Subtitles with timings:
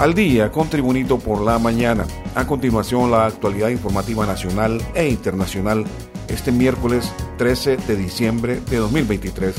[0.00, 2.06] al día con Tribunito por la mañana.
[2.34, 5.84] A continuación, la actualidad informativa nacional e internacional
[6.26, 9.54] este miércoles 13 de diciembre de 2023.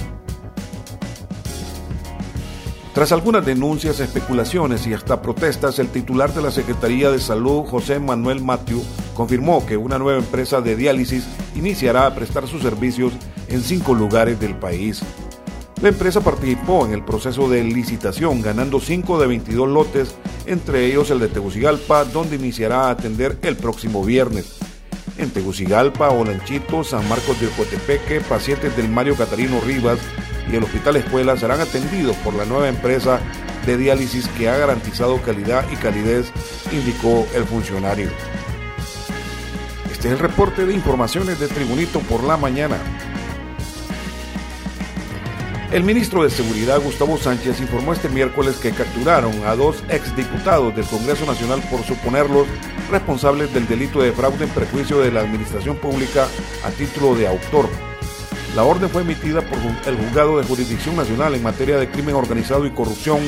[2.96, 8.00] Tras algunas denuncias, especulaciones y hasta protestas, el titular de la Secretaría de Salud, José
[8.00, 8.82] Manuel Matiu,
[9.14, 13.14] confirmó que una nueva empresa de diálisis iniciará a prestar sus servicios
[13.48, 15.04] en cinco lugares del país.
[15.82, 21.10] La empresa participó en el proceso de licitación, ganando 5 de 22 lotes, entre ellos
[21.10, 24.60] el de Tegucigalpa, donde iniciará a atender el próximo viernes.
[25.18, 29.98] En Tegucigalpa, Olanchito, San Marcos de Ocotepeque, pacientes del Mario Catarino Rivas
[30.52, 33.20] y el Hospital Escuela serán atendidos por la nueva empresa
[33.66, 36.32] de diálisis que ha garantizado calidad y calidez,
[36.72, 38.10] indicó el funcionario.
[39.92, 42.78] Este es el reporte de informaciones de Tribunito por la mañana.
[45.72, 50.86] El ministro de Seguridad, Gustavo Sánchez, informó este miércoles que capturaron a dos exdiputados del
[50.86, 52.46] Congreso Nacional por suponerlos
[52.92, 56.28] responsables del delito de fraude en prejuicio de la administración pública
[56.66, 57.70] a título de autor.
[58.54, 62.66] La orden fue emitida por el Juzgado de Jurisdicción Nacional en materia de crimen organizado
[62.66, 63.22] y corrupción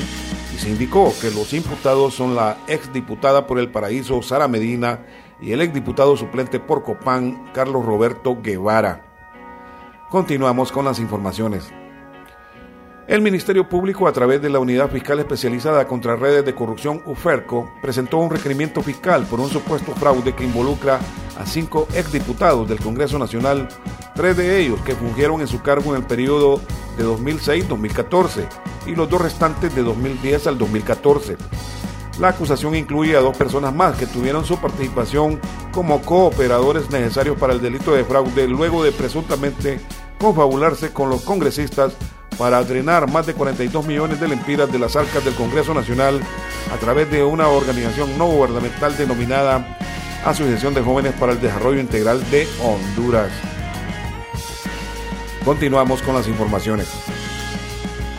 [0.54, 5.00] y se indicó que los imputados son la exdiputada por el Paraíso, Sara Medina,
[5.42, 9.06] y el exdiputado suplente por Copán, Carlos Roberto Guevara.
[10.10, 11.72] Continuamos con las informaciones.
[13.06, 17.70] El Ministerio Público, a través de la Unidad Fiscal Especializada contra Redes de Corrupción UFERCO,
[17.82, 21.02] presentó un requerimiento fiscal por un supuesto fraude que involucra
[21.38, 23.68] a cinco exdiputados del Congreso Nacional,
[24.16, 26.62] tres de ellos que fungieron en su cargo en el periodo
[26.98, 28.48] de 2006-2014
[28.88, 31.36] y los dos restantes de 2010 al 2014.
[32.22, 35.42] La acusación incluye a dos personas más que tuvieron su participación
[35.74, 39.82] como cooperadores necesarios para el delito de fraude luego de presuntamente
[40.20, 41.98] confabularse con los congresistas
[42.38, 46.20] para drenar más de 42 millones de lempiras de las arcas del Congreso Nacional
[46.74, 49.78] a través de una organización no gubernamental denominada
[50.26, 53.32] Asociación de Jóvenes para el Desarrollo Integral de Honduras.
[55.44, 56.88] Continuamos con las informaciones.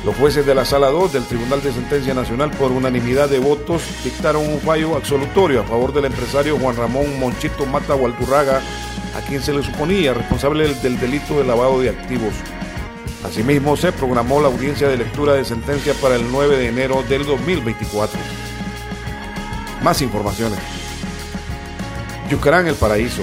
[0.05, 3.83] Los jueces de la Sala 2 del Tribunal de Sentencia Nacional por unanimidad de votos
[4.05, 8.61] dictaron un fallo absolutorio a favor del empresario Juan Ramón Monchito Mata Gualturraga,
[9.17, 12.35] a quien se le suponía responsable del delito de lavado de activos.
[13.25, 17.25] Asimismo, se programó la audiencia de lectura de sentencia para el 9 de enero del
[17.25, 18.21] 2024.
[19.83, 20.59] Más informaciones.
[22.31, 23.23] Yucarán, el paraíso.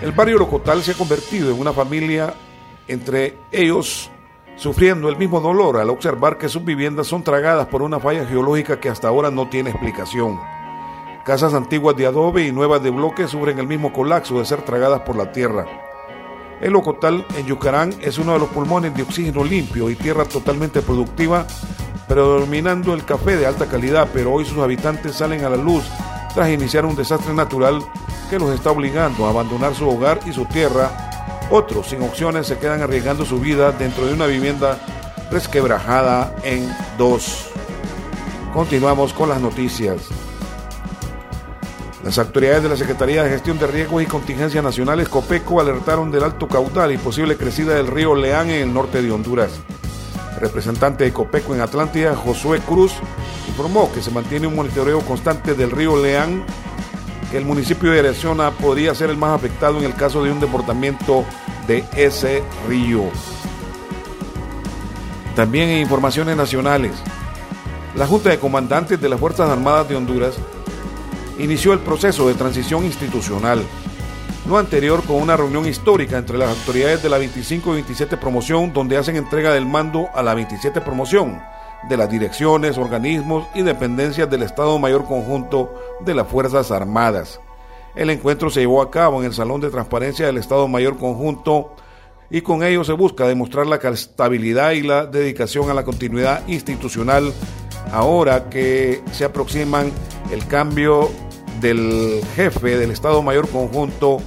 [0.00, 2.34] El barrio Locotal se ha convertido en una familia,
[2.86, 4.10] entre ellos
[4.56, 8.78] sufriendo el mismo dolor al observar que sus viviendas son tragadas por una falla geológica
[8.78, 10.38] que hasta ahora no tiene explicación.
[11.24, 15.00] Casas antiguas de adobe y nuevas de bloque sufren el mismo colapso de ser tragadas
[15.00, 15.89] por la tierra.
[16.60, 20.82] El Ocotal en Yucarán es uno de los pulmones de oxígeno limpio y tierra totalmente
[20.82, 21.46] productiva,
[22.06, 25.84] predominando el café de alta calidad, pero hoy sus habitantes salen a la luz
[26.34, 27.82] tras iniciar un desastre natural
[28.28, 30.90] que los está obligando a abandonar su hogar y su tierra.
[31.50, 34.78] Otros, sin opciones, se quedan arriesgando su vida dentro de una vivienda
[35.30, 37.46] resquebrajada en dos.
[38.52, 40.19] Continuamos con las noticias.
[42.04, 46.24] Las autoridades de la Secretaría de Gestión de Riesgos y Contingencias Nacionales, COPECO, alertaron del
[46.24, 49.50] alto caudal y posible crecida del río Leán en el norte de Honduras.
[50.34, 52.94] El representante de COPECO en Atlántida, Josué Cruz,
[53.48, 56.42] informó que se mantiene un monitoreo constante del río Leán,
[57.30, 60.40] que el municipio de Ereciona podría ser el más afectado en el caso de un
[60.40, 61.26] desbordamiento
[61.66, 63.10] de ese río.
[65.36, 66.92] También en informaciones nacionales,
[67.94, 70.38] la Junta de Comandantes de las Fuerzas Armadas de Honduras
[71.42, 73.62] inició el proceso de transición institucional.
[74.48, 78.72] Lo anterior con una reunión histórica entre las autoridades de la 25 y 27 promoción
[78.72, 81.40] donde hacen entrega del mando a la 27 promoción
[81.88, 87.40] de las direcciones, organismos y dependencias del Estado Mayor Conjunto de las Fuerzas Armadas.
[87.94, 91.74] El encuentro se llevó a cabo en el Salón de Transparencia del Estado Mayor Conjunto
[92.30, 97.32] y con ello se busca demostrar la estabilidad y la dedicación a la continuidad institucional
[97.92, 99.90] ahora que se aproximan
[100.30, 101.10] el cambio
[101.60, 104.18] del jefe del Estado Mayor Conjunto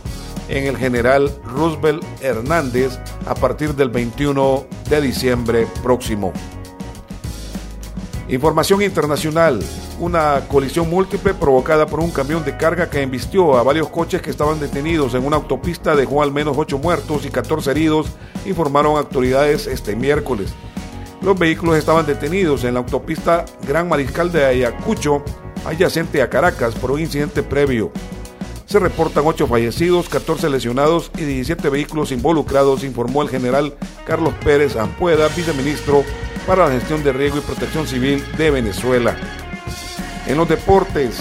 [0.47, 6.33] en el general Roosevelt Hernández a partir del 21 de diciembre próximo.
[8.30, 9.63] Información internacional.
[10.00, 14.31] Una colisión múltiple provocada por un camión de carga que embistió a varios coches que
[14.31, 18.07] estaban detenidos en una autopista dejó al menos 8 muertos y 14 heridos,
[18.45, 20.53] informaron autoridades este miércoles.
[21.21, 25.24] Los vehículos estaban detenidos en la autopista Gran Mariscal de Ayacucho
[25.65, 27.92] adyacente a Caracas por un incidente previo.
[28.65, 33.75] Se reportan 8 fallecidos, 14 lesionados y 17 vehículos involucrados, informó el general
[34.06, 36.04] Carlos Pérez Ampueda, viceministro
[36.48, 39.15] para la gestión de riesgo y protección civil de Venezuela.
[40.25, 41.19] En los deportes,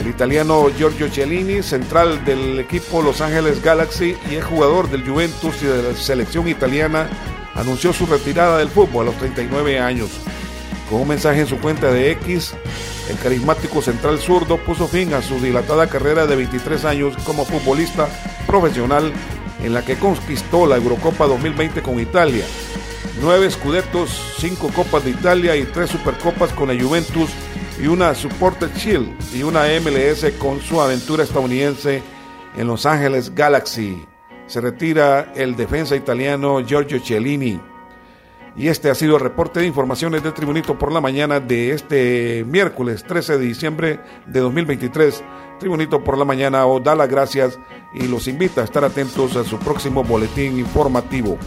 [0.00, 5.62] el italiano Giorgio Cellini, central del equipo Los Ángeles Galaxy y es jugador del Juventus
[5.62, 7.08] y de la selección italiana,
[7.54, 10.10] anunció su retirada del fútbol a los 39 años.
[10.88, 12.54] Con un mensaje en su cuenta de X,
[13.08, 18.08] el carismático central zurdo puso fin a su dilatada carrera de 23 años como futbolista
[18.46, 19.12] profesional
[19.62, 22.44] en la que conquistó la Eurocopa 2020 con Italia,
[23.22, 27.30] nueve Scudettos, cinco Copas de Italia y tres Supercopas con la Juventus
[27.82, 32.02] y una Supporter Shield y una MLS con su aventura estadounidense
[32.56, 34.06] en Los Ángeles Galaxy.
[34.46, 37.60] Se retira el defensa italiano Giorgio Cellini.
[38.56, 42.44] Y este ha sido el reporte de informaciones de Tribunito por la mañana de este
[42.46, 45.24] miércoles 13 de diciembre de 2023.
[45.58, 47.58] Tribunito por la mañana os da las gracias
[47.94, 51.38] y los invita a estar atentos a su próximo boletín informativo.